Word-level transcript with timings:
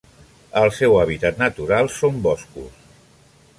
El 0.61 0.71
seu 0.77 0.95
hàbitat 1.01 1.37
natural 1.43 1.91
són 1.99 2.19
boscos. 2.29 2.83